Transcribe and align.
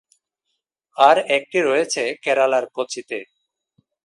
আর 0.97 1.17
একটি 1.37 1.57
রয়েছে 1.61 2.03
কেরালার 2.23 2.65
কোচিতে। 2.75 3.19